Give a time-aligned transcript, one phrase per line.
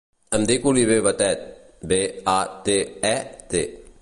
[0.37, 1.45] Em dic Oliver Batet:
[1.93, 2.01] be,
[2.37, 2.79] a, te,
[3.13, 3.17] e,
[3.55, 3.67] te.